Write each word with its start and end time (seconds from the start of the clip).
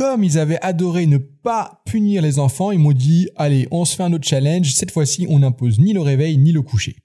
comme 0.00 0.24
ils 0.24 0.38
avaient 0.38 0.58
adoré 0.62 1.04
ne 1.04 1.18
pas 1.18 1.82
punir 1.84 2.22
les 2.22 2.38
enfants, 2.38 2.70
ils 2.70 2.78
m'ont 2.78 2.94
dit 2.94 3.28
allez, 3.36 3.68
on 3.70 3.84
se 3.84 3.94
fait 3.94 4.02
un 4.02 4.14
autre 4.14 4.26
challenge, 4.26 4.72
cette 4.72 4.92
fois-ci 4.92 5.26
on 5.28 5.40
n'impose 5.40 5.78
ni 5.78 5.92
le 5.92 6.00
réveil 6.00 6.38
ni 6.38 6.52
le 6.52 6.62
coucher. 6.62 6.96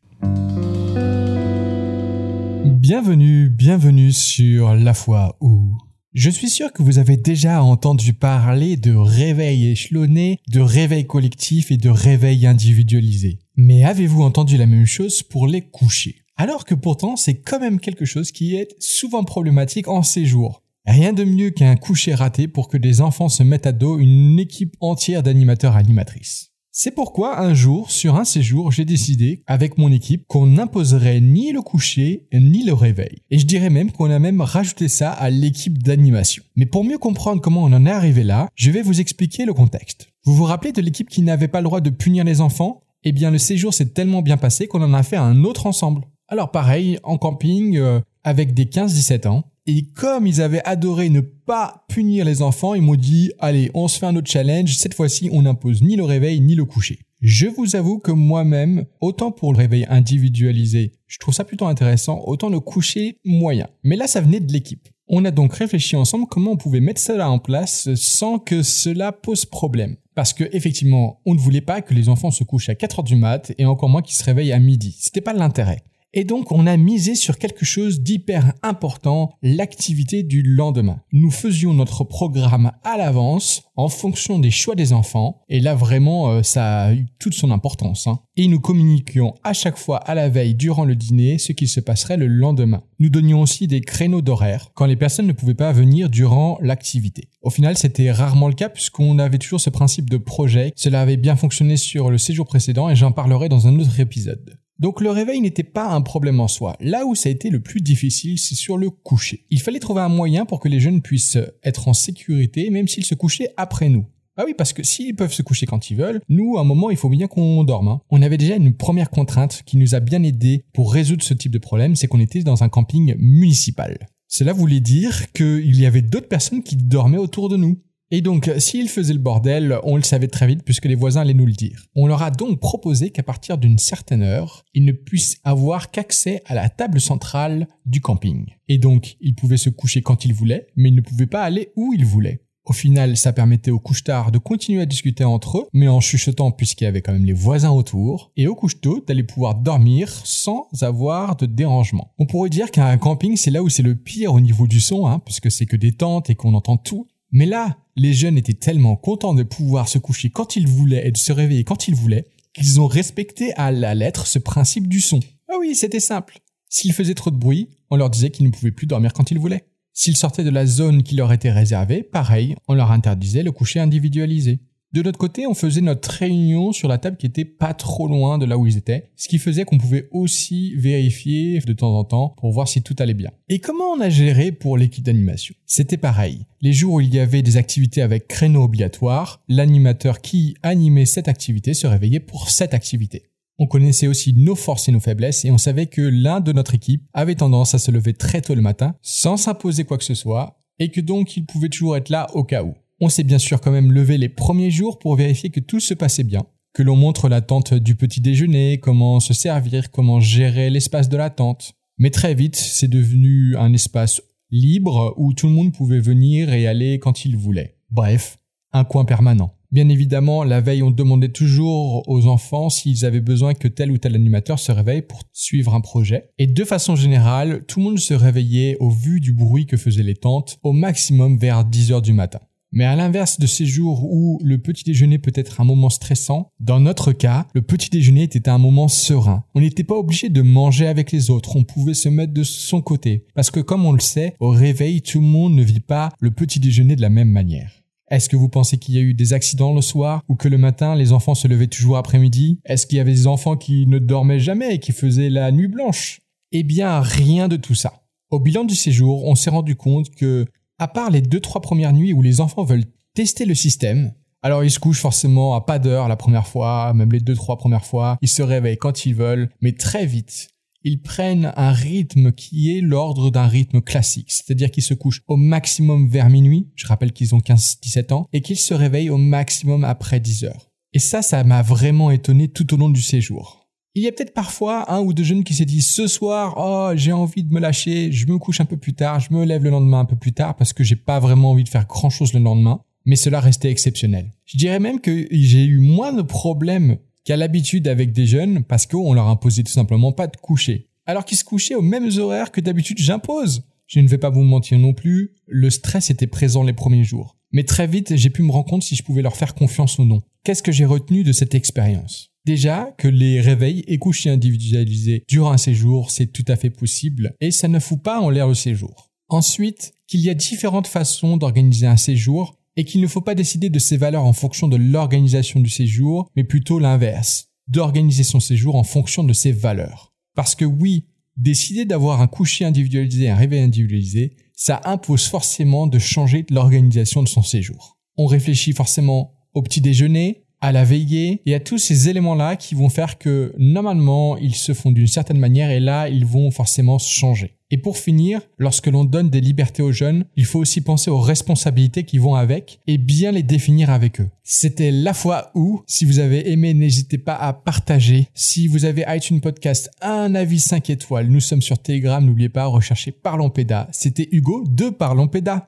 Bienvenue, 2.64 3.50
bienvenue 3.50 4.14
sur 4.14 4.76
La 4.76 4.94
foi 4.94 5.36
où. 5.42 5.74
Je 6.14 6.30
suis 6.30 6.50
sûr 6.50 6.72
que 6.72 6.84
vous 6.84 6.98
avez 6.98 7.18
déjà 7.18 7.62
entendu 7.62 8.14
parler 8.14 8.78
de 8.78 8.96
réveil 8.96 9.72
échelonné, 9.72 10.40
de 10.48 10.62
réveil 10.62 11.06
collectif 11.06 11.72
et 11.72 11.78
de 11.78 11.90
réveil 11.90 12.48
individualisé. 12.48 13.40
Mais 13.58 13.84
avez-vous 13.84 14.24
entendu 14.24 14.56
la 14.56 14.68
même 14.68 14.86
chose 14.86 15.22
pour 15.22 15.48
les 15.48 15.64
couchers? 15.64 16.16
Alors 16.38 16.64
que 16.64 16.76
pourtant 16.76 17.18
c'est 17.18 17.42
quand 17.42 17.60
même 17.60 17.82
quelque 17.82 18.06
chose 18.06 18.32
qui 18.32 18.56
est 18.56 18.70
souvent 18.80 19.26
problématique 19.26 19.90
en 19.90 20.02
ces 20.02 20.26
jours. 20.26 20.62
Rien 20.86 21.14
de 21.14 21.24
mieux 21.24 21.50
qu'un 21.50 21.76
coucher 21.76 22.14
raté 22.14 22.48
pour 22.48 22.68
que 22.68 22.78
les 22.78 23.02
enfants 23.02 23.30
se 23.30 23.42
mettent 23.42 23.66
à 23.66 23.72
dos 23.72 23.98
une 23.98 24.38
équipe 24.40 24.76
entière 24.80 25.24
d'animateurs 25.24 25.76
animatrices. 25.76 26.52
C'est 26.78 26.92
pourquoi 26.92 27.40
un 27.40 27.54
jour, 27.54 27.90
sur 27.90 28.18
un 28.18 28.26
séjour, 28.26 28.72
j'ai 28.72 28.86
décidé, 28.86 29.44
avec 29.48 29.78
mon 29.78 29.92
équipe, 29.92 30.26
qu'on 30.28 30.46
n'imposerait 30.46 31.22
ni 31.22 31.54
le 31.54 31.62
coucher, 31.62 32.28
ni 32.34 32.66
le 32.66 32.74
réveil. 32.74 33.22
Et 33.32 33.40
je 33.40 33.46
dirais 33.46 33.70
même 33.70 33.92
qu'on 33.92 34.12
a 34.12 34.20
même 34.20 34.42
rajouté 34.42 34.90
ça 34.90 35.10
à 35.10 35.30
l'équipe 35.30 35.82
d'animation. 35.82 36.44
Mais 36.58 36.66
pour 36.66 36.84
mieux 36.84 36.98
comprendre 36.98 37.42
comment 37.42 37.64
on 37.64 37.74
en 37.74 37.86
est 37.86 37.92
arrivé 37.92 38.24
là, 38.24 38.50
je 38.56 38.72
vais 38.72 38.82
vous 38.82 39.00
expliquer 39.00 39.46
le 39.46 39.54
contexte. 39.54 40.10
Vous 40.26 40.36
vous 40.36 40.44
rappelez 40.44 40.74
de 40.74 40.82
l'équipe 40.82 41.10
qui 41.10 41.22
n'avait 41.22 41.48
pas 41.48 41.62
le 41.62 41.66
droit 41.66 41.82
de 41.82 41.90
punir 41.90 42.26
les 42.26 42.42
enfants? 42.42 42.82
Eh 43.06 43.14
bien, 43.14 43.32
le 43.32 43.38
séjour 43.38 43.74
s'est 43.74 43.94
tellement 43.94 44.22
bien 44.22 44.38
passé 44.38 44.68
qu'on 44.68 44.84
en 44.84 44.94
a 44.94 45.02
fait 45.02 45.16
un 45.16 45.46
autre 45.46 45.68
ensemble. 45.68 46.02
Alors 46.28 46.52
pareil, 46.52 47.00
en 47.04 47.18
camping, 47.18 47.78
euh, 47.78 48.02
avec 48.24 48.54
des 48.54 48.66
15-17 48.66 49.28
ans, 49.28 49.46
et 49.68 49.86
comme 49.96 50.28
ils 50.28 50.42
avaient 50.42 50.64
adoré 50.64 51.10
ne 51.10 51.22
pas 51.22 51.86
punir 51.90 52.26
les 52.26 52.42
enfants, 52.42 52.76
ils 52.76 52.82
m'ont 52.82 52.96
dit, 52.96 53.32
allez, 53.40 53.72
on 53.74 53.88
se 53.88 53.98
fait 53.98 54.06
un 54.06 54.16
autre 54.16 54.30
challenge, 54.30 54.76
cette 54.78 54.94
fois-ci 54.94 55.30
on 55.32 55.42
n'impose 55.42 55.82
ni 55.82 55.96
le 55.96 56.04
réveil 56.04 56.40
ni 56.40 56.56
le 56.56 56.66
coucher. 56.66 57.00
Je 57.22 57.48
vous 57.48 57.76
avoue 57.76 57.98
que 57.98 58.12
moi-même, 58.12 58.86
autant 59.02 59.32
pour 59.32 59.54
le 59.54 59.58
réveil 59.58 59.88
individualisé, 59.90 60.92
je 61.08 61.18
trouve 61.18 61.34
ça 61.34 61.44
plutôt 61.44 61.66
intéressant, 61.66 62.22
autant 62.26 62.50
le 62.50 62.60
coucher 62.60 63.18
moyen. 63.26 63.68
Mais 63.84 63.96
là, 63.96 64.06
ça 64.06 64.22
venait 64.22 64.40
de 64.40 64.54
l'équipe. 64.54 64.88
On 65.08 65.26
a 65.26 65.32
donc 65.32 65.54
réfléchi 65.54 65.96
ensemble 65.96 66.28
comment 66.28 66.52
on 66.52 66.58
pouvait 66.58 66.82
mettre 66.82 67.02
cela 67.02 67.30
en 67.30 67.40
place 67.40 67.94
sans 67.96 68.38
que 68.38 68.62
cela 68.64 69.12
pose 69.12 69.46
problème. 69.46 69.96
Parce 70.14 70.34
que 70.34 70.44
effectivement, 70.52 71.22
on 71.26 71.34
ne 71.34 71.40
voulait 71.40 71.62
pas 71.62 71.82
que 71.82 71.94
les 71.94 72.10
enfants 72.10 72.32
se 72.32 72.44
couchent 72.44 72.70
à 72.70 72.76
4 72.76 73.00
heures 73.00 73.06
du 73.06 73.16
mat 73.16 73.54
et 73.58 73.66
encore 73.66 73.90
moins 73.90 74.02
qu'ils 74.02 74.16
se 74.16 74.24
réveillent 74.24 74.54
à 74.54 74.60
midi. 74.60 74.96
C'était 75.00 75.22
pas 75.22 75.34
l'intérêt. 75.34 75.84
Et 76.18 76.24
donc, 76.24 76.54
on 76.54 76.66
a 76.66 76.78
misé 76.78 77.14
sur 77.14 77.38
quelque 77.38 77.66
chose 77.66 78.00
d'hyper 78.00 78.54
important, 78.64 79.34
l'activité 79.44 80.24
du 80.24 80.44
lendemain. 80.44 81.02
Nous 81.12 81.30
faisions 81.30 81.74
notre 81.74 82.06
programme 82.06 82.72
à 82.86 82.96
l'avance 82.96 83.64
en 83.76 83.90
fonction 83.90 84.40
des 84.40 84.50
choix 84.50 84.76
des 84.76 84.94
enfants. 84.94 85.42
Et 85.50 85.60
là, 85.60 85.76
vraiment, 85.76 86.30
euh, 86.30 86.42
ça 86.42 86.84
a 86.84 86.94
eu 86.94 87.08
toute 87.20 87.34
son 87.34 87.52
importance. 87.52 88.08
Hein. 88.08 88.22
Et 88.38 88.48
nous 88.48 88.62
communiquions 88.62 89.34
à 89.44 89.52
chaque 89.52 89.78
fois 89.78 89.98
à 89.98 90.16
la 90.16 90.30
veille 90.30 90.56
durant 90.56 90.86
le 90.86 90.96
dîner 90.96 91.38
ce 91.38 91.52
qui 91.52 91.68
se 91.68 91.82
passerait 91.82 92.16
le 92.16 92.28
lendemain. 92.28 92.84
Nous 93.00 93.10
donnions 93.10 93.42
aussi 93.42 93.68
des 93.68 93.82
créneaux 93.82 94.22
d'horaire 94.22 94.72
quand 94.74 94.86
les 94.86 94.96
personnes 94.96 95.28
ne 95.28 95.34
pouvaient 95.34 95.54
pas 95.54 95.74
venir 95.74 96.10
durant 96.10 96.58
l'activité. 96.62 97.28
Au 97.42 97.50
final, 97.50 97.76
c'était 97.76 98.14
rarement 98.14 98.48
le 98.48 98.54
cas 98.54 98.70
puisqu'on 98.70 99.20
avait 99.20 99.38
toujours 99.38 99.60
ce 99.60 99.70
principe 99.70 100.10
de 100.10 100.18
projet. 100.18 100.72
Cela 100.78 101.02
avait 101.02 101.18
bien 101.18 101.36
fonctionné 101.36 101.76
sur 101.76 102.10
le 102.10 102.18
séjour 102.18 102.46
précédent 102.46 102.90
et 102.90 102.96
j'en 102.96 103.12
parlerai 103.12 103.50
dans 103.50 103.68
un 103.68 103.78
autre 103.78 104.00
épisode. 104.00 104.58
Donc 104.80 105.02
le 105.02 105.10
réveil 105.10 105.42
n'était 105.42 105.64
pas 105.64 105.90
un 105.90 106.02
problème 106.02 106.40
en 106.40 106.48
soi. 106.48 106.76
Là 106.80 107.06
où 107.06 107.16
ça 107.16 107.30
a 107.30 107.32
été 107.32 107.50
le 107.50 107.62
plus 107.62 107.82
difficile, 107.82 108.38
c'est 108.38 108.56
sur 108.56 108.78
le 108.78 108.90
coucher. 108.90 109.46
Il 109.50 109.62
fallait 109.62 109.80
trouver 109.80 110.02
un 110.02 110.10
moyen 110.10 110.46
pour 110.46 110.60
que 110.60 110.68
les 110.68 110.80
jeunes 110.80 111.02
puissent 111.02 111.38
être 111.64 111.88
en 111.88 111.94
sécurité, 111.94 112.70
même 112.70 112.88
s'ils 112.88 113.06
se 113.06 113.16
couchaient 113.16 113.54
après 113.58 113.90
nous. 113.90 114.06
Ah 114.38 114.44
oui, 114.46 114.54
parce 114.58 114.74
que 114.74 114.84
s'ils 114.84 115.16
peuvent 115.16 115.32
se 115.32 115.44
coucher 115.44 115.66
quand 115.66 115.90
ils 115.90 115.96
veulent, 115.96 116.20
nous, 116.28 116.58
à 116.58 116.62
un 116.62 116.66
moment, 116.66 116.90
il 116.90 116.98
faut 116.98 117.08
bien 117.08 117.28
qu'on 117.28 117.64
dorme. 117.64 117.88
Hein. 117.88 118.02
On 118.10 118.22
avait 118.22 118.38
déjà 118.38 118.58
une 118.58 118.76
première 118.76 119.10
contrainte 119.10 119.64
qui 119.66 119.78
nous 119.78 119.96
a 119.96 120.02
bien 120.02 120.24
aidé 120.24 120.66
pour 120.74 120.92
résoudre 120.92 121.24
ce 121.24 121.34
type 121.34 121.54
de 121.54 121.58
problème, 121.58 121.96
c'est 121.96 122.08
qu'on 122.08 122.20
était 122.20 122.44
dans 122.44 122.62
un 122.62 122.68
camping 122.68 123.16
municipal. 123.18 123.98
Cela 124.28 124.52
voulait 124.52 124.82
dire 124.82 125.32
qu'il 125.32 125.80
y 125.80 125.86
avait 125.86 126.02
d'autres 126.02 126.28
personnes 126.28 126.64
qui 126.64 126.76
dormaient 126.76 127.18
autour 127.18 127.48
de 127.48 127.56
nous. 127.56 127.78
Et 128.12 128.22
donc, 128.22 128.52
s'ils 128.60 128.90
faisaient 128.90 129.14
le 129.14 129.20
bordel, 129.20 129.80
on 129.84 129.96
le 129.96 130.04
savait 130.04 130.28
très 130.28 130.46
vite 130.46 130.64
puisque 130.64 130.86
les 130.86 130.96
voisins 130.96 131.22
allaient 131.22 131.34
nous 131.34 131.48
le 131.48 131.54
dire. 131.54 131.86
On 131.96 132.06
leur 132.06 132.22
a 132.22 132.30
donc 132.30 132.60
proposé 132.60 133.10
qu'à 133.10 133.24
partir 133.24 133.58
d'une 133.58 133.80
certaine 133.80 134.22
heure, 134.22 134.64
ils 134.74 134.86
ne 134.86 134.92
puissent 134.92 135.40
avoir 135.44 135.90
qu'accès 135.90 136.44
à 136.46 136.54
la 136.54 136.70
table 136.70 137.02
centrale 137.02 137.68
du 137.86 138.02
camping. 138.02 138.46
Et 138.68 138.78
donc, 138.78 139.18
ils 139.22 139.36
pouvaient 139.36 139.58
se 139.58 139.70
coucher 139.70 140.02
quand 140.02 140.24
ils 140.24 140.34
voulaient, 140.34 140.68
mais 140.76 140.90
ils 140.90 140.96
ne 140.96 141.02
pouvaient 141.02 141.26
pas 141.26 141.42
aller 141.42 141.72
où 141.76 141.94
ils 141.94 142.06
voulaient. 142.06 142.46
Au 142.66 142.74
final, 142.74 143.16
ça 143.16 143.32
permettait 143.32 143.70
aux 143.70 143.80
couche-tard 143.80 144.32
de 144.32 144.40
continuer 144.40 144.82
à 144.82 144.88
discuter 144.88 145.24
entre 145.24 145.60
eux, 145.60 145.68
mais 145.72 145.88
en 145.88 146.00
chuchotant 146.00 146.50
puisqu'il 146.52 146.86
y 146.86 146.88
avait 146.88 147.04
quand 147.04 147.14
même 147.14 147.26
les 147.26 147.34
voisins 147.34 147.70
autour, 147.70 148.32
et 148.38 148.48
aux 148.48 148.56
couche-tôt 148.56 149.04
d'aller 149.06 149.22
pouvoir 149.22 149.54
dormir 149.54 150.10
sans 150.10 150.68
avoir 150.82 151.36
de 151.36 151.46
dérangement. 151.46 152.14
On 152.18 152.26
pourrait 152.26 152.50
dire 152.50 152.72
qu'un 152.72 152.98
camping, 152.98 153.38
c'est 153.38 153.52
là 153.52 153.62
où 153.62 153.70
c'est 153.70 153.84
le 153.84 153.96
pire 153.96 154.34
au 154.34 154.40
niveau 154.40 154.66
du 154.66 154.82
son, 154.82 155.06
hein, 155.06 155.22
puisque 155.24 155.52
c'est 155.52 155.68
que 155.68 155.76
des 155.76 155.92
tentes 155.92 156.32
et 156.32 156.36
qu'on 156.36 156.56
entend 156.56 156.78
tout. 156.78 157.08
Mais 157.32 157.46
là, 157.46 157.78
les 157.96 158.14
jeunes 158.14 158.38
étaient 158.38 158.54
tellement 158.54 158.96
contents 158.96 159.34
de 159.34 159.44
pouvoir 159.44 159.88
se 159.88 159.98
coucher 159.98 160.30
quand 160.30 160.56
ils 160.56 160.68
voulaient 160.68 161.08
et 161.08 161.12
de 161.12 161.18
se 161.18 161.32
réveiller 161.32 161.64
quand 161.64 161.88
ils 161.88 161.96
voulaient, 161.96 162.26
qu'ils 162.54 162.80
ont 162.80 162.88
respecté 162.88 163.54
à 163.56 163.72
la 163.72 163.96
lettre 163.96 164.28
ce 164.28 164.40
principe 164.40 164.88
du 164.88 165.02
son. 165.02 165.20
Ah 165.50 165.56
oui, 165.60 165.76
c'était 165.76 166.00
simple. 166.00 166.40
S'ils 166.70 166.94
faisaient 166.94 167.14
trop 167.14 167.32
de 167.32 167.38
bruit, 167.38 167.70
on 167.90 167.96
leur 167.96 168.10
disait 168.10 168.32
qu'ils 168.32 168.46
ne 168.46 168.52
pouvaient 168.52 168.72
plus 168.72 168.88
dormir 168.88 169.14
quand 169.14 169.32
ils 169.32 169.40
voulaient. 169.40 169.66
S'ils 169.94 170.18
sortaient 170.18 170.44
de 170.44 170.50
la 170.50 170.66
zone 170.66 171.04
qui 171.04 171.16
leur 171.16 171.32
était 171.32 171.52
réservée, 171.52 172.04
pareil, 172.04 172.56
on 172.68 172.74
leur 172.74 172.92
interdisait 172.92 173.44
le 173.44 173.52
coucher 173.52 173.80
individualisé. 173.80 174.60
De 174.96 175.02
notre 175.02 175.20
côté, 175.20 175.46
on 175.46 175.54
faisait 175.54 175.82
notre 175.82 176.10
réunion 176.10 176.72
sur 176.72 176.88
la 176.88 176.98
table 176.98 177.18
qui 177.18 177.26
était 177.26 177.44
pas 177.44 177.74
trop 177.74 178.08
loin 178.08 178.38
de 178.38 178.46
là 178.46 178.58
où 178.58 178.66
ils 178.66 178.78
étaient, 178.78 179.10
ce 179.18 179.28
qui 179.28 179.40
faisait 179.40 179.66
qu'on 179.66 179.78
pouvait 179.78 180.08
aussi 180.12 180.74
vérifier 180.76 181.60
de 181.60 181.74
temps 181.74 182.00
en 182.00 182.06
temps 182.06 182.30
pour 182.38 182.54
voir 182.54 182.70
si 182.70 182.82
tout 182.82 182.96
allait 183.00 183.14
bien. 183.14 183.32
Et 183.50 183.60
comment 183.60 183.92
on 183.92 184.00
a 184.00 184.08
géré 184.08 184.54
pour 184.54 184.78
l'équipe 184.78 185.04
d'animation? 185.04 185.54
C'était 185.66 185.98
pareil. 185.98 186.46
Les 186.62 186.72
jours 186.72 186.94
où 186.94 187.02
il 187.02 187.14
y 187.14 187.20
avait 187.20 187.42
des 187.42 187.58
activités 187.58 188.02
avec 188.02 188.30
créneau 188.30 188.64
obligatoire, 188.64 189.44
l'animateur 189.50 190.22
qui 190.22 190.56
animait 190.64 191.06
cette 191.06 191.28
activité 191.28 191.74
se 191.74 191.88
réveillait 191.88 192.22
pour 192.22 192.50
cette 192.50 192.74
activité. 192.74 193.24
On 193.60 193.68
connaissait 193.68 194.08
aussi 194.08 194.32
nos 194.32 194.56
forces 194.56 194.88
et 194.88 194.94
nos 194.94 195.02
faiblesses 195.02 195.44
et 195.44 195.52
on 195.52 195.58
savait 195.58 195.88
que 195.88 196.04
l'un 196.04 196.40
de 196.40 196.54
notre 196.54 196.74
équipe 196.74 197.04
avait 197.14 197.36
tendance 197.36 197.76
à 197.76 197.80
se 197.80 197.92
lever 197.92 198.14
très 198.14 198.40
tôt 198.40 198.56
le 198.56 198.62
matin 198.62 198.96
sans 199.02 199.36
s'imposer 199.36 199.84
quoi 199.84 199.98
que 199.98 200.06
ce 200.06 200.16
soit 200.16 200.58
et 200.80 200.88
que 200.88 201.02
donc 201.02 201.36
il 201.36 201.46
pouvait 201.46 201.68
toujours 201.68 201.98
être 201.98 202.08
là 202.08 202.28
au 202.34 202.46
cas 202.46 202.64
où. 202.64 202.76
On 203.02 203.10
s'est 203.10 203.24
bien 203.24 203.40
sûr 203.40 203.60
quand 203.60 203.72
même 203.72 203.92
levé 203.92 204.18
les 204.18 204.30
premiers 204.30 204.72
jours 204.72 205.00
pour 205.00 205.18
vérifier 205.18 205.50
que 205.50 205.60
tout 205.60 205.82
se 205.82 205.94
passait 205.94 206.24
bien, 206.24 206.46
que 206.74 206.82
l'on 206.82 206.96
montre 206.96 207.28
la 207.28 207.42
tente 207.42 207.74
du 207.74 207.96
petit 207.96 208.22
déjeuner, 208.22 208.80
comment 208.80 209.20
se 209.20 209.34
servir, 209.34 209.92
comment 209.92 210.22
gérer 210.22 210.70
l'espace 210.70 211.10
de 211.10 211.18
la 211.18 211.30
tente. 211.30 211.74
Mais 211.98 212.10
très 212.10 212.34
vite, 212.34 212.56
c'est 212.56 212.88
devenu 212.88 213.58
un 213.58 213.74
espace 213.74 214.22
libre 214.50 215.14
où 215.18 215.34
tout 215.34 215.48
le 215.48 215.54
monde 215.54 215.74
pouvait 215.74 216.00
venir 216.00 216.54
et 216.54 216.68
aller 216.68 217.00
quand 217.00 217.26
il 217.26 217.36
voulait. 217.36 217.78
Bref, 217.92 218.38
un 218.72 218.86
coin 218.86 219.04
permanent. 219.04 219.56
Bien 219.72 219.90
évidemment, 219.90 220.46
la 220.46 220.62
veille, 220.62 220.84
on 220.84 220.92
demandait 220.92 221.34
toujours 221.34 222.08
aux 222.08 222.28
enfants 222.28 222.70
s'ils 222.70 223.04
avaient 223.04 223.20
besoin 223.20 223.54
que 223.54 223.68
tel 223.68 223.92
ou 223.92 223.98
tel 223.98 224.16
animateur 224.16 224.58
se 224.58 224.72
réveille 224.72 225.02
pour 225.02 225.24
suivre 225.34 225.76
un 225.76 225.82
projet. 225.82 226.30
Et 226.38 226.48
de 226.48 226.64
façon 226.64 226.96
générale, 226.96 227.66
tout 227.66 227.80
le 227.80 227.86
monde 227.88 228.00
se 228.00 228.14
réveillait 228.14 228.78
au 228.80 228.90
vu 228.90 229.20
du 229.20 229.34
bruit 229.34 229.66
que 229.66 229.76
faisaient 229.76 230.02
les 230.02 230.16
tentes 230.16 230.60
au 230.64 230.72
maximum 230.72 231.38
vers 231.38 231.66
10 231.66 231.92
heures 231.92 232.02
du 232.02 232.14
matin. 232.14 232.40
Mais 232.76 232.84
à 232.84 232.98
l'inverse 232.98 233.40
de 233.40 233.48
ces 233.48 233.66
jours 233.66 234.04
où 234.04 234.38
le 234.44 234.58
petit 234.58 234.84
déjeuner 234.84 235.18
peut 235.18 235.32
être 235.34 235.62
un 235.62 235.64
moment 235.64 235.90
stressant, 235.90 236.52
dans 236.60 236.82
notre 236.82 237.14
cas, 237.14 237.48
le 237.54 237.62
petit 237.62 237.90
déjeuner 237.90 238.24
était 238.24 238.50
un 238.50 238.58
moment 238.58 238.90
serein. 238.90 239.46
On 239.56 239.62
n'était 239.62 239.86
pas 239.86 239.96
obligé 239.96 240.28
de 240.28 240.42
manger 240.42 240.86
avec 240.86 241.14
les 241.14 241.30
autres, 241.30 241.56
on 241.56 241.64
pouvait 241.64 241.94
se 241.94 242.10
mettre 242.10 242.34
de 242.34 242.44
son 242.44 242.82
côté. 242.82 243.28
Parce 243.34 243.50
que 243.50 243.62
comme 243.62 243.86
on 243.86 243.94
le 243.94 244.02
sait, 244.02 244.36
au 244.42 244.50
réveil, 244.50 245.02
tout 245.02 245.22
le 245.22 245.26
monde 245.26 245.56
ne 245.56 245.64
vit 245.64 245.80
pas 245.80 246.10
le 246.20 246.32
petit 246.32 246.60
déjeuner 246.60 246.98
de 246.98 247.02
la 247.02 247.10
même 247.10 247.30
manière. 247.30 247.82
Est-ce 248.12 248.28
que 248.28 248.36
vous 248.36 248.50
pensez 248.50 248.78
qu'il 248.78 248.96
y 248.96 248.98
a 248.98 249.02
eu 249.02 249.14
des 249.14 249.32
accidents 249.32 249.74
le 249.74 249.82
soir 249.82 250.22
ou 250.28 250.36
que 250.36 250.50
le 250.50 250.58
matin 250.58 250.96
les 250.96 251.14
enfants 251.14 251.34
se 251.34 251.48
levaient 251.48 251.68
toujours 251.68 251.96
après-midi? 251.96 252.60
Est-ce 252.66 252.88
qu'il 252.88 252.98
y 252.98 253.02
avait 253.02 253.14
des 253.14 253.28
enfants 253.28 253.56
qui 253.56 253.88
ne 253.88 254.00
dormaient 254.00 254.42
jamais 254.42 254.76
et 254.76 254.80
qui 254.80 254.92
faisaient 254.92 255.30
la 255.30 255.54
nuit 255.54 255.70
blanche? 255.70 256.20
Eh 256.52 256.64
bien, 256.64 257.00
rien 257.00 257.48
de 257.48 257.56
tout 257.56 257.74
ça. 257.74 258.04
Au 258.32 258.40
bilan 258.42 258.66
du 258.66 258.76
séjour, 258.76 259.24
on 259.24 259.36
s'est 259.36 259.50
rendu 259.50 259.78
compte 259.78 260.10
que 260.10 260.46
à 260.80 260.88
part 260.88 261.10
les 261.10 261.22
deux 261.22 261.40
trois 261.40 261.62
premières 261.62 261.94
nuits 261.94 262.14
où 262.14 262.22
les 262.22 262.42
enfants 262.42 262.64
veulent 262.64 262.86
tester 263.14 263.46
le 263.46 263.56
système, 263.56 264.14
alors 264.42 264.64
ils 264.64 264.72
se 264.72 264.80
couchent 264.80 265.02
forcément 265.02 265.56
à 265.56 265.62
pas 265.62 265.80
d'heure 265.80 266.08
la 266.08 266.16
première 266.16 266.48
fois, 266.48 266.94
même 266.94 267.12
les 267.12 267.20
deux 267.20 267.36
trois 267.36 267.58
premières 267.58 267.86
fois, 267.86 268.18
ils 268.22 268.30
se 268.30 268.42
réveillent 268.42 268.78
quand 268.78 269.06
ils 269.06 269.16
veulent, 269.16 269.50
mais 269.62 269.72
très 269.72 270.06
vite, 270.06 270.50
ils 270.84 271.02
prennent 271.02 271.52
un 271.56 271.72
rythme 271.72 272.32
qui 272.32 272.78
est 272.78 272.82
l'ordre 272.82 273.32
d'un 273.32 273.48
rythme 273.48 273.82
classique, 273.82 274.32
c'est-à-dire 274.32 274.70
qu'ils 274.70 274.84
se 274.84 274.94
couchent 274.94 275.24
au 275.28 275.36
maximum 275.36 276.08
vers 276.08 276.30
minuit, 276.30 276.70
je 276.76 276.86
rappelle 276.86 277.12
qu'ils 277.12 277.34
ont 277.34 277.40
15-17 277.40 278.14
ans, 278.14 278.28
et 278.34 278.42
qu'ils 278.42 278.60
se 278.60 278.76
réveillent 278.76 279.10
au 279.10 279.18
maximum 279.18 279.84
après 279.84 280.20
10 280.20 280.44
heures. 280.44 280.70
Et 280.94 281.00
ça, 281.00 281.24
ça 281.24 281.44
m'a 281.44 281.64
vraiment 281.64 282.12
étonné 282.12 282.50
tout 282.50 282.72
au 282.74 282.78
long 282.78 282.90
du 282.90 283.02
séjour. 283.02 283.65
Il 283.98 284.04
y 284.04 284.08
a 284.08 284.12
peut-être 284.12 284.34
parfois 284.34 284.92
un 284.94 285.00
ou 285.00 285.14
deux 285.14 285.24
jeunes 285.24 285.46
qui 285.46 285.54
se 285.54 285.64
disent 285.64 285.88
ce 285.88 286.06
soir, 286.08 286.56
oh, 286.58 286.92
j'ai 286.98 287.14
envie 287.14 287.44
de 287.44 287.54
me 287.54 287.62
lâcher, 287.62 288.12
je 288.12 288.28
me 288.28 288.38
couche 288.38 288.60
un 288.60 288.66
peu 288.66 288.76
plus 288.76 288.94
tard, 288.94 289.22
je 289.22 289.34
me 289.34 289.46
lève 289.46 289.64
le 289.64 289.70
lendemain 289.70 290.02
un 290.02 290.06
peu 290.06 290.18
plus 290.18 290.34
tard 290.34 290.58
parce 290.58 290.74
que 290.74 290.84
j'ai 290.84 290.98
pas 290.98 291.22
vraiment 291.22 291.52
envie 291.52 291.64
de 291.64 291.70
faire 291.70 291.88
grand 291.88 292.10
chose 292.10 292.34
le 292.34 292.42
lendemain. 292.42 292.82
mais 293.06 293.16
cela 293.16 293.40
restait 293.40 293.72
exceptionnel. 293.72 294.34
Je 294.46 294.58
dirais 294.58 294.80
même 294.80 295.00
que 295.00 295.28
j'ai 295.32 295.64
eu 295.64 295.80
moins 295.80 296.12
de 296.12 296.24
problèmes 296.24 296.98
qu'à 297.24 297.38
l'habitude 297.38 297.88
avec 297.88 298.12
des 298.12 298.26
jeunes 298.26 298.64
parce 298.64 298.86
qu'on 298.86 299.14
leur 299.14 299.30
imposait 299.30 299.64
tout 299.64 299.72
simplement 299.72 300.12
pas 300.12 300.28
de 300.28 300.36
coucher. 300.36 300.90
Alors 301.06 301.24
qu'ils 301.24 301.38
se 301.38 301.46
couchaient 301.46 301.76
aux 301.76 301.82
mêmes 301.82 302.10
horaires 302.18 302.52
que 302.52 302.62
d'habitude 302.62 302.98
j'impose. 302.98 303.64
Je 303.88 304.00
ne 304.02 304.08
vais 304.08 304.18
pas 304.18 304.32
vous 304.32 304.44
mentir 304.44 304.78
non 304.78 304.94
plus, 304.94 305.36
le 305.48 305.70
stress 305.70 306.10
était 306.10 306.28
présent 306.28 306.64
les 306.64 306.74
premiers 306.74 307.04
jours. 307.04 307.38
Mais 307.52 307.64
très 307.64 307.88
vite, 307.88 308.16
j'ai 308.18 308.32
pu 308.32 308.42
me 308.42 308.52
rendre 308.52 308.66
compte 308.66 308.84
si 308.84 308.96
je 308.96 309.04
pouvais 309.04 309.22
leur 309.22 309.38
faire 309.38 309.54
confiance 309.54 310.00
ou 310.00 310.04
non. 310.04 310.22
Qu'est-ce 310.44 310.64
que 310.64 310.72
j'ai 310.72 310.86
retenu 310.86 311.24
de 311.24 311.32
cette 311.32 311.56
expérience? 311.56 312.35
Déjà, 312.46 312.94
que 312.98 313.08
les 313.08 313.42
réveils 313.42 313.84
et 313.88 313.98
couchers 313.98 314.30
individualisés 314.30 315.24
durant 315.28 315.52
un 315.52 315.58
séjour, 315.58 316.12
c'est 316.12 316.28
tout 316.28 316.46
à 316.48 316.56
fait 316.56 316.70
possible 316.70 317.34
et 317.42 317.50
ça 317.50 317.68
ne 317.68 317.80
fout 317.80 318.02
pas 318.02 318.22
en 318.22 318.30
l'air 318.30 318.48
le 318.48 318.54
séjour. 318.54 319.12
Ensuite, 319.30 319.94
qu'il 320.08 320.20
y 320.20 320.30
a 320.30 320.36
différentes 320.36 320.86
façons 320.86 321.38
d'organiser 321.38 321.88
un 321.88 321.98
séjour 321.98 322.56
et 322.76 322.86
qu'il 322.86 323.02
ne 323.02 323.08
faut 323.08 323.22
pas 323.22 323.34
décider 323.34 323.70
de 323.70 323.80
ses 323.80 323.98
valeurs 323.98 324.26
en 324.26 324.34
fonction 324.34 324.68
de 324.68 324.78
l'organisation 324.78 325.60
du 325.60 325.70
séjour, 325.70 326.30
mais 326.36 326.44
plutôt 326.44 326.78
l'inverse, 326.78 327.48
d'organiser 327.68 328.24
son 328.24 328.40
séjour 328.40 328.76
en 328.76 328.84
fonction 328.84 329.24
de 329.24 329.34
ses 329.34 329.52
valeurs. 329.52 330.14
Parce 330.36 330.54
que 330.54 330.66
oui, 330.66 331.08
décider 331.38 331.86
d'avoir 331.86 332.22
un 332.22 332.28
coucher 332.28 332.66
individualisé 332.66 333.24
et 333.24 333.30
un 333.30 333.36
réveil 333.36 333.62
individualisé, 333.62 334.36
ça 334.54 334.82
impose 334.86 335.26
forcément 335.26 335.88
de 335.88 335.98
changer 335.98 336.46
l'organisation 336.52 337.24
de 337.24 337.28
son 337.28 337.42
séjour. 337.42 337.98
On 338.18 338.28
réfléchit 338.28 338.74
forcément 338.74 339.34
au 339.54 339.64
petit 339.64 339.82
déjeuner, 339.82 340.45
à 340.62 340.72
la 340.72 340.84
veillée 340.84 341.42
et 341.46 341.56
à 341.56 341.60
tous 341.60 341.78
ces 341.78 342.10
éléments-là 342.10 342.56
qui 342.56 342.76
vont 342.76 342.90
faire 342.90 343.18
que 343.18 343.54
normalement 343.58 344.38
ils 344.38 344.56
se 344.56 344.74
font 344.74 344.92
d'une 344.92 345.08
certaine 345.08 345.40
manière 345.40 345.72
et 345.72 345.80
là 345.80 346.10
ils 346.10 346.26
vont 346.26 346.52
forcément 346.52 346.98
changer. 346.98 347.56
Et 347.72 347.78
pour 347.78 347.98
finir, 347.98 348.42
lorsque 348.60 348.88
l'on 348.88 349.06
donne 349.06 349.30
des 349.30 349.42
libertés 349.42 349.82
aux 349.82 349.92
jeunes, 349.92 350.26
il 350.36 350.46
faut 350.46 350.60
aussi 350.60 350.82
penser 350.82 351.10
aux 351.10 351.20
responsabilités 351.20 352.04
qui 352.04 352.20
vont 352.20 352.36
avec 352.36 352.80
et 352.86 353.00
bien 353.00 353.32
les 353.32 353.42
définir 353.42 353.90
avec 353.90 354.22
eux. 354.22 354.30
C'était 354.44 354.92
la 354.92 355.14
fois 355.14 355.52
où, 355.56 355.82
si 355.88 356.06
vous 356.06 356.20
avez 356.20 356.52
aimé, 356.52 356.76
n'hésitez 356.76 357.18
pas 357.18 357.36
à 357.36 357.54
partager. 357.54 358.28
Si 358.36 358.68
vous 358.68 358.86
avez 358.86 359.04
iTunes 359.08 359.42
Podcast, 359.42 359.90
un 360.02 360.36
avis 360.36 360.60
5 360.60 360.92
étoiles. 360.92 361.28
Nous 361.28 361.40
sommes 361.40 361.64
sur 361.64 361.80
Telegram, 361.80 362.24
n'oubliez 362.24 362.50
pas, 362.50 362.68
rechercher 362.68 363.12
Parlons 363.12 363.50
Péda. 363.50 363.88
C'était 363.92 364.30
Hugo 364.32 364.64
de 364.70 364.90
Parlons 364.90 365.28
Péda. 365.28 365.68